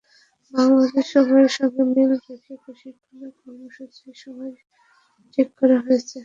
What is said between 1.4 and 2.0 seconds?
সঙ্গে